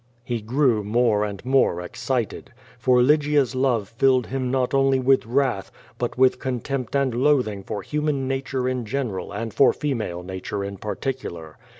*' 0.17 0.23
He 0.33 0.41
grew 0.41 0.83
more 0.83 1.23
and 1.23 1.45
more 1.45 1.79
excited. 1.79 2.51
For 2.79 3.03
Lygia's 3.03 3.53
love 3.53 3.87
filled 3.87 4.25
him 4.25 4.49
not 4.49 4.73
only 4.73 4.99
with 4.99 5.27
wrath, 5.27 5.71
but 5.99 6.17
with 6.17 6.39
contempt 6.39 6.95
and 6.95 7.13
loathing 7.13 7.61
for 7.63 7.83
human 7.83 8.27
nature 8.27 8.67
in 8.67 8.83
general 8.83 9.31
and 9.31 9.53
for 9.53 9.73
female 9.73 10.23
nature 10.23 10.63
in 10.63 10.77
particular. 10.77 11.59